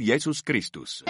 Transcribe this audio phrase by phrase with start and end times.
[0.00, 1.04] Jesús Christus.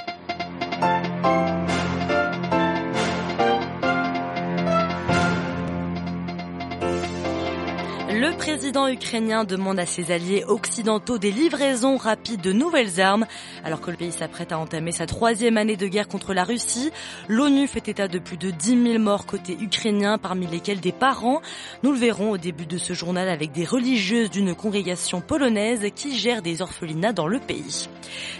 [8.22, 13.26] Le président ukrainien demande à ses alliés occidentaux des livraisons rapides de nouvelles armes.
[13.64, 16.92] Alors que le pays s'apprête à entamer sa troisième année de guerre contre la Russie,
[17.26, 21.42] l'ONU fait état de plus de 10 000 morts côté ukrainien, parmi lesquels des parents.
[21.82, 26.16] Nous le verrons au début de ce journal avec des religieuses d'une congrégation polonaise qui
[26.16, 27.88] gère des orphelinats dans le pays.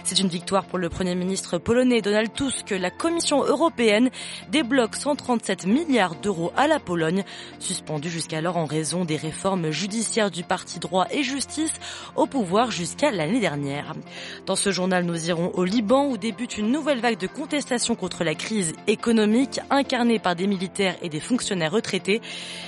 [0.05, 2.69] C'est une victoire pour le Premier ministre polonais Donald Tusk.
[2.69, 4.11] La Commission européenne
[4.49, 7.25] débloque 137 milliards d'euros à la Pologne,
[7.59, 11.73] suspendue jusqu'alors en raison des réformes judiciaire du parti droit et justice
[12.15, 13.93] au pouvoir jusqu'à l'année dernière.
[14.45, 18.23] Dans ce journal, nous irons au Liban où débute une nouvelle vague de contestation contre
[18.23, 22.21] la crise économique incarnée par des militaires et des fonctionnaires retraités.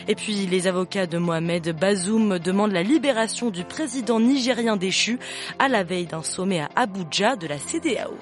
[0.07, 5.19] Et puis les avocats de Mohamed Bazoum demandent la libération du président nigérien déchu
[5.59, 8.13] à la veille d'un sommet à Abuja de la CDAO.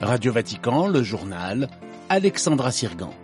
[0.00, 1.68] Radio Vatican, le journal,
[2.08, 3.14] Alexandra Sirgan.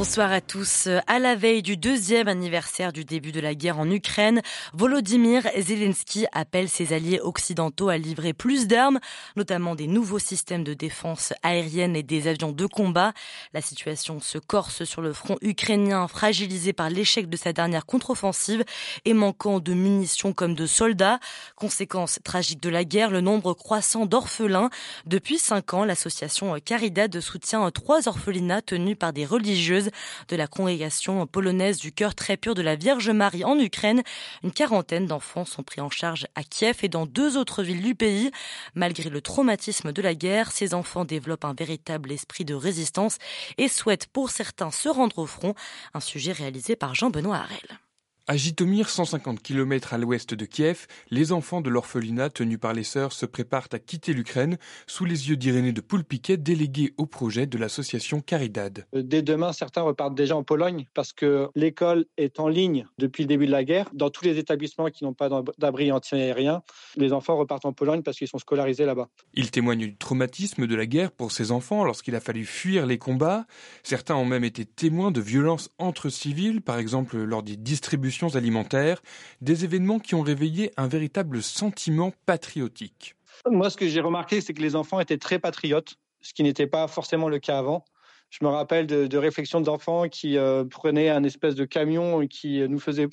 [0.00, 0.88] Bonsoir à tous.
[1.06, 4.40] À la veille du deuxième anniversaire du début de la guerre en Ukraine,
[4.72, 8.98] Volodymyr Zelensky appelle ses alliés occidentaux à livrer plus d'armes,
[9.36, 13.12] notamment des nouveaux systèmes de défense aérienne et des avions de combat.
[13.52, 18.64] La situation se corse sur le front ukrainien, fragilisé par l'échec de sa dernière contre-offensive
[19.04, 21.20] et manquant de munitions comme de soldats.
[21.56, 24.70] Conséquence tragique de la guerre, le nombre croissant d'orphelins.
[25.04, 29.89] Depuis cinq ans, l'association Caridad soutient trois orphelinats tenus par des religieuses
[30.28, 34.02] de la congrégation polonaise du cœur très pur de la Vierge Marie en Ukraine.
[34.42, 37.94] Une quarantaine d'enfants sont pris en charge à Kiev et dans deux autres villes du
[37.94, 38.30] pays.
[38.74, 43.18] Malgré le traumatisme de la guerre, ces enfants développent un véritable esprit de résistance
[43.58, 45.54] et souhaitent pour certains se rendre au front.
[45.94, 47.80] Un sujet réalisé par Jean-Benoît Harel.
[48.26, 52.84] À Jitomir, 150 km à l'ouest de Kiev, les enfants de l'orphelinat tenus par les
[52.84, 57.46] sœurs se préparent à quitter l'Ukraine sous les yeux d'Irénée de Poulpiquet, déléguée au projet
[57.46, 58.86] de l'association Caridad.
[58.94, 63.24] Euh, dès demain, certains repartent déjà en Pologne parce que l'école est en ligne depuis
[63.24, 63.90] le début de la guerre.
[63.94, 65.28] Dans tous les établissements qui n'ont pas
[65.58, 66.62] d'abri anti-aérien,
[66.96, 69.08] les enfants repartent en Pologne parce qu'ils sont scolarisés là-bas.
[69.34, 72.98] Il témoigne du traumatisme de la guerre pour ces enfants lorsqu'il a fallu fuir les
[72.98, 73.46] combats.
[73.82, 79.02] Certains ont même été témoins de violences entre civils, par exemple lors des distributions alimentaires,
[79.40, 83.14] des événements qui ont réveillé un véritable sentiment patriotique.
[83.48, 86.66] Moi, ce que j'ai remarqué, c'est que les enfants étaient très patriotes, ce qui n'était
[86.66, 87.84] pas forcément le cas avant.
[88.30, 92.60] Je me rappelle de, réflexions d'enfants qui euh, prenaient un espèce de camion et qui
[92.68, 93.08] nous faisait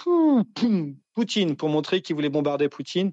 [1.15, 3.11] Poutine pour montrer qu'ils voulaient bombarder Poutine.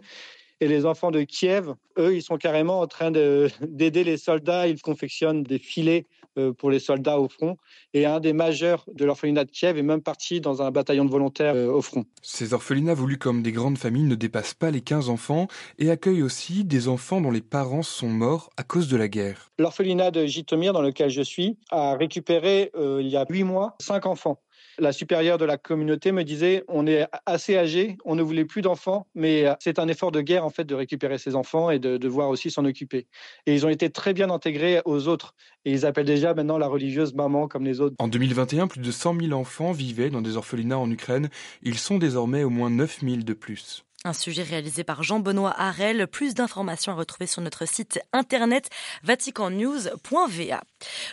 [0.65, 3.11] Et les enfants de Kiev, eux, ils sont carrément en train
[3.61, 4.67] d'aider les soldats.
[4.67, 6.07] Ils confectionnent des filets
[6.39, 7.59] euh, pour les soldats au front.
[7.93, 11.11] Et un des majeurs de l'orphelinat de Kiev est même parti dans un bataillon de
[11.11, 12.07] volontaires euh, au front.
[12.23, 15.49] Ces orphelinats voulus comme des grandes familles ne dépassent pas les 15 enfants
[15.79, 19.51] et accueillent aussi des enfants dont les parents sont morts à cause de la guerre.
[19.59, 23.77] L'orphelinat de Jitomir, dans lequel je suis, a récupéré euh, il y a huit mois
[23.81, 24.41] cinq enfants
[24.79, 28.63] la supérieure de la communauté me disait on est assez âgé, on ne voulait plus
[28.63, 31.97] d'enfants, mais c'est un effort de guerre en fait de récupérer ces enfants et de
[31.97, 33.07] devoir aussi s'en occuper.
[33.47, 35.35] Et ils ont été très bien intégrés aux autres.
[35.65, 37.97] Et ils appellent déjà maintenant la religieuse maman comme les autres.
[37.99, 41.29] En 2021, plus de 100 000 enfants vivaient dans des orphelinats en Ukraine.
[41.63, 43.85] Ils sont désormais au moins 9 000 de plus.
[44.07, 46.07] Un sujet réalisé par Jean-Benoît Harel.
[46.07, 48.69] Plus d'informations à retrouver sur notre site internet
[49.03, 50.63] vaticannews.va.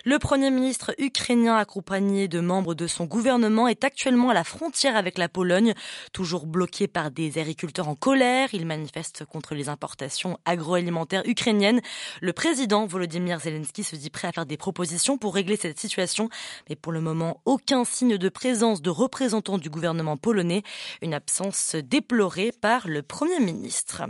[0.03, 4.97] Le premier ministre ukrainien accompagné de membres de son gouvernement est actuellement à la frontière
[4.97, 5.74] avec la Pologne,
[6.12, 8.50] toujours bloqué par des agriculteurs en colère.
[8.52, 11.79] Il manifeste contre les importations agroalimentaires ukrainiennes.
[12.19, 16.28] Le président Volodymyr Zelensky se dit prêt à faire des propositions pour régler cette situation,
[16.68, 20.63] mais pour le moment, aucun signe de présence de représentants du gouvernement polonais,
[21.02, 24.03] une absence déplorée par le Premier ministre.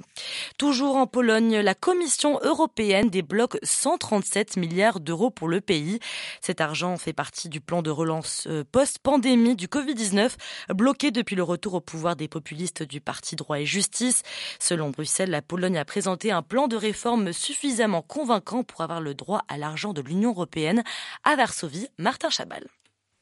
[0.58, 6.00] Toujours en Pologne, la Commission européenne débloque 137 milliards d'euros pour le pays.
[6.42, 10.32] Cet argent fait partie du plan de relance euh, post-pandémie du Covid-19,
[10.74, 14.24] bloqué depuis le retour au pouvoir des populistes du Parti droit et justice.
[14.60, 19.14] Selon Bruxelles, la Pologne a présenté un plan de réforme suffisamment convaincant pour avoir le
[19.14, 20.84] droit à l'argent de l'Union européenne.
[21.24, 22.66] À Varsovie, Martin Chabal.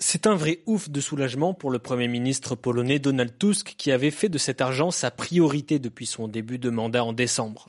[0.02, 4.12] C'est un vrai ouf de soulagement pour le Premier ministre polonais Donald Tusk qui avait
[4.12, 7.68] fait de cet argent sa priorité depuis son début de mandat en décembre.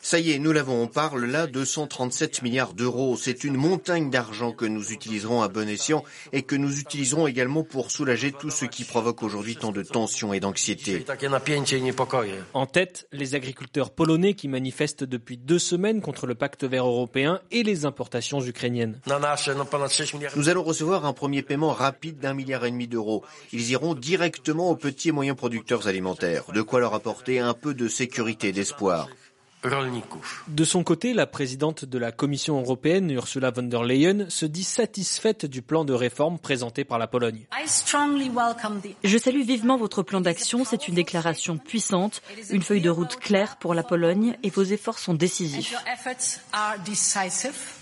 [0.00, 3.16] Ça y est, nous l'avons, on parle là de 137 milliards d'euros.
[3.16, 6.02] C'est une montagne d'argent que nous utiliserons à bon escient
[6.32, 10.32] et que nous utiliserons également pour soulager tout ce qui provoque aujourd'hui tant de tensions
[10.32, 11.06] et d'anxiété.
[12.52, 17.40] En tête, les agriculteurs polonais qui manifestent depuis deux semaines contre le pacte vert européen
[17.52, 19.00] et les importations ukrainiennes.
[19.06, 23.24] Nous allons recevoir un premier paiement rapide d'un milliard et demi d'euros.
[23.52, 27.74] Ils iront directement aux petits et moyens producteurs alimentaires, de quoi leur apporter un peu
[27.74, 29.08] de sécurité et d'espoir.
[30.48, 34.64] De son côté, la présidente de la Commission européenne, Ursula von der Leyen, se dit
[34.64, 37.46] satisfaite du plan de réforme présenté par la Pologne.
[39.04, 40.64] Je salue vivement votre plan d'action.
[40.64, 44.98] C'est une déclaration puissante, une feuille de route claire pour la Pologne et vos efforts
[44.98, 45.76] sont décisifs.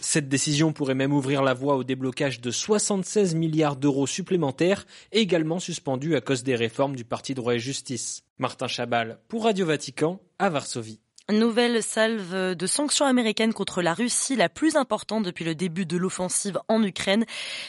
[0.00, 5.58] Cette décision pourrait même ouvrir la voie au déblocage de 76 milliards d'euros supplémentaires, également
[5.58, 8.22] suspendus à cause des réformes du Parti droit et justice.
[8.38, 11.00] Martin Chabal pour Radio Vatican à Varsovie.
[11.28, 15.96] Nouvelle salve de sanctions américaines contre la Russie, la plus importante depuis le début de
[15.96, 17.24] l'offensive en Ukraine.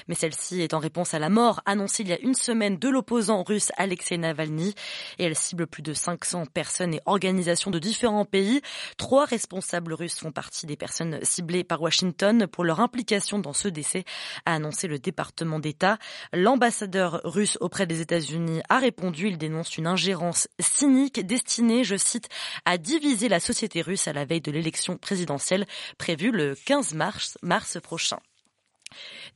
[0.07, 2.89] Mais celle-ci est en réponse à la mort annoncée il y a une semaine de
[2.89, 4.73] l'opposant russe Alexei Navalny.
[5.19, 8.61] Et elle cible plus de 500 personnes et organisations de différents pays.
[8.97, 13.67] Trois responsables russes font partie des personnes ciblées par Washington pour leur implication dans ce
[13.67, 14.05] décès,
[14.47, 15.99] a annoncé le département d'État.
[16.33, 19.27] L'ambassadeur russe auprès des États-Unis a répondu.
[19.27, 22.27] Il dénonce une ingérence cynique destinée, je cite,
[22.65, 25.67] à diviser la société société russe à la veille de l'élection présidentielle
[25.97, 28.19] prévue le 15 mars, mars prochain.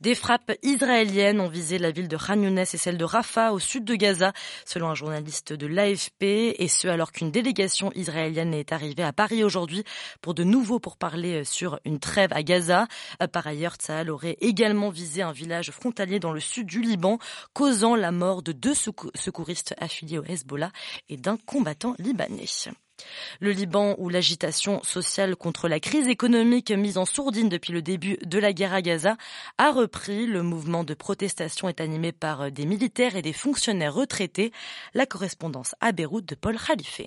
[0.00, 3.84] Des frappes israéliennes ont visé la ville de Khan et celle de Rafah au sud
[3.84, 4.32] de Gaza,
[4.64, 6.22] selon un journaliste de l'AFP,
[6.58, 9.84] et ce alors qu'une délégation israélienne est arrivée à Paris aujourd'hui
[10.20, 12.86] pour de nouveau pour parler sur une trêve à Gaza.
[13.32, 17.18] Par ailleurs, Tsahal aurait également visé un village frontalier dans le sud du Liban,
[17.54, 20.72] causant la mort de deux secouristes affiliés au Hezbollah
[21.08, 22.46] et d'un combattant libanais.
[23.40, 28.16] Le Liban, où l'agitation sociale contre la crise économique mise en sourdine depuis le début
[28.24, 29.16] de la guerre à Gaza,
[29.58, 30.26] a repris.
[30.26, 34.52] Le mouvement de protestation est animé par des militaires et des fonctionnaires retraités.
[34.94, 37.02] La correspondance à Beyrouth de Paul Khalife.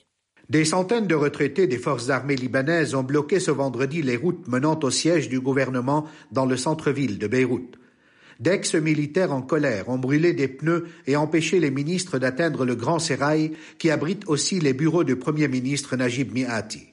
[0.49, 4.79] Des centaines de retraités des forces armées libanaises ont bloqué ce vendredi les routes menant
[4.81, 7.78] au siège du gouvernement dans le centre-ville de Beyrouth.
[8.39, 13.51] D'ex-militaires en colère ont brûlé des pneus et empêché les ministres d'atteindre le grand sérail
[13.79, 16.87] qui abrite aussi les bureaux du Premier ministre Najib Miati.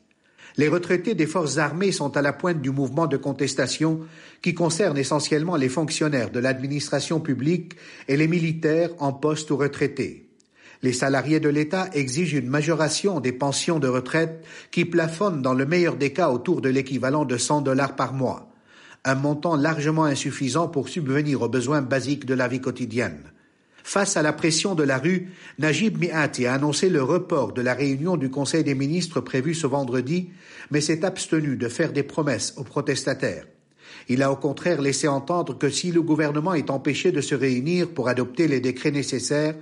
[0.57, 4.01] Les retraités des forces armées sont à la pointe du mouvement de contestation
[4.43, 7.75] qui concerne essentiellement les fonctionnaires de l'administration publique
[8.09, 10.29] et les militaires en poste ou retraités.
[10.83, 15.67] Les salariés de l'État exigent une majoration des pensions de retraite qui plafonnent dans le
[15.67, 18.49] meilleur des cas autour de l'équivalent de 100 dollars par mois
[19.07, 23.23] un montant largement insuffisant pour subvenir aux besoins basiques de la vie quotidienne.
[23.85, 25.29] Face à la pression de la rue,
[25.61, 29.69] Najib Miati a annoncé le report de la réunion du Conseil des ministres prévue ce
[29.69, 30.31] vendredi,
[30.73, 33.47] mais s'est abstenu de faire des promesses aux protestataires.
[34.09, 37.91] Il a au contraire laissé entendre que si le gouvernement est empêché de se réunir
[37.91, 39.55] pour adopter les décrets nécessaires,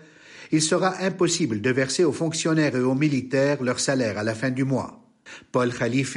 [0.53, 4.51] il sera impossible de verser aux fonctionnaires et aux militaires leur salaire à la fin
[4.51, 5.05] du mois.
[5.53, 6.17] Paul Khalife,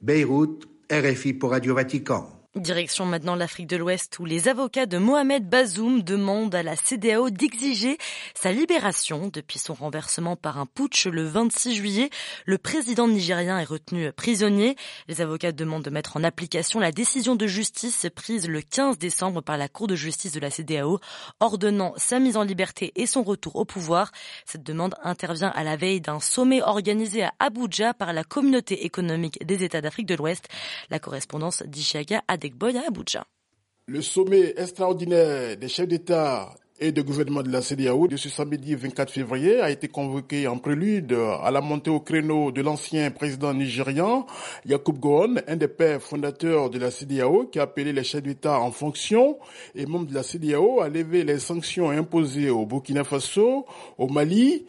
[0.00, 2.37] Beyrouth, RFI pour Radio Vatican.
[2.56, 7.28] Direction maintenant l'Afrique de l'Ouest où les avocats de Mohamed Bazoum demandent à la CDAO
[7.28, 7.98] d'exiger
[8.34, 9.28] sa libération.
[9.30, 12.10] Depuis son renversement par un putsch le 26 juillet,
[12.46, 14.76] le président nigérien est retenu prisonnier.
[15.08, 19.42] Les avocats demandent de mettre en application la décision de justice prise le 15 décembre
[19.42, 21.00] par la Cour de justice de la CDAO,
[21.40, 24.10] ordonnant sa mise en liberté et son retour au pouvoir.
[24.46, 29.44] Cette demande intervient à la veille d'un sommet organisé à Abuja par la communauté économique
[29.44, 30.48] des États d'Afrique de l'Ouest.
[30.88, 32.22] La correspondance d'Ishaga
[33.90, 38.74] le sommet extraordinaire des chefs d'État et de gouvernement de la CDAO de ce samedi
[38.74, 43.54] 24 février a été convoqué en prélude à la montée au créneau de l'ancien président
[43.54, 44.26] nigérian
[44.66, 48.60] Yacoub Gowon, un des pères fondateurs de la CDAO qui a appelé les chefs d'État
[48.60, 49.38] en fonction
[49.74, 53.64] et membres de la CDAO à lever les sanctions imposées au Burkina Faso,
[53.96, 54.66] au Mali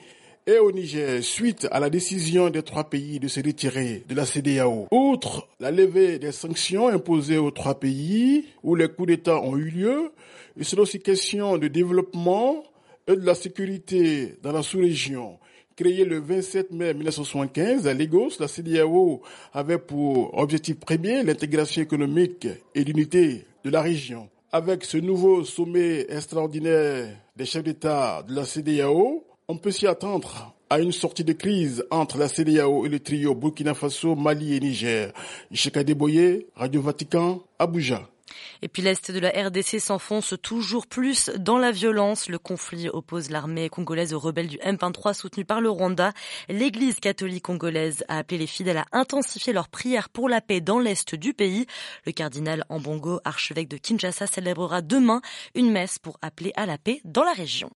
[0.50, 4.26] et au Niger suite à la décision des trois pays de se retirer de la
[4.26, 4.88] CDAO.
[4.90, 9.70] Outre la levée des sanctions imposées aux trois pays où les coups d'État ont eu
[9.70, 10.12] lieu,
[10.58, 12.64] il sera aussi question de développement
[13.08, 15.38] et de la sécurité dans la sous-région.
[15.76, 19.22] Créée le 27 mai 1975 à Lagos, la CDAO
[19.54, 24.30] avait pour objectif premier l'intégration économique et l'unité de la région.
[24.52, 30.54] Avec ce nouveau sommet extraordinaire des chefs d'État de la CDAO, on peut s'y attendre
[30.70, 34.60] à une sortie de crise entre la CDAO et le trio Burkina Faso, Mali et
[34.60, 35.12] Niger.
[35.50, 38.08] Isheka Deboye, Radio Vatican, Abuja.
[38.62, 42.30] Et puis l'Est de la RDC s'enfonce toujours plus dans la violence.
[42.30, 46.14] Le conflit oppose l'armée congolaise aux rebelles du M23 soutenus par le Rwanda.
[46.48, 50.78] L'église catholique congolaise a appelé les fidèles à intensifier leurs prières pour la paix dans
[50.78, 51.66] l'Est du pays.
[52.06, 55.22] Le cardinal Ambongo, archevêque de Kinshasa, célébrera demain
[55.56, 57.72] une messe pour appeler à la paix dans la région.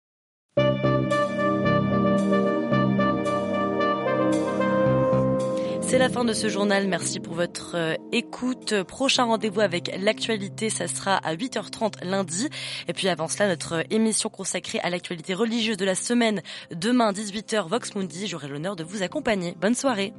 [5.91, 6.87] C'est la fin de ce journal.
[6.87, 8.81] Merci pour votre euh, écoute.
[8.83, 12.47] Prochain rendez-vous avec l'actualité, ça sera à 8h30 lundi.
[12.87, 16.41] Et puis avant cela, notre émission consacrée à l'actualité religieuse de la semaine.
[16.73, 18.27] Demain, 18h, Vox Mundi.
[18.27, 19.53] J'aurai l'honneur de vous accompagner.
[19.59, 20.13] Bonne soirée.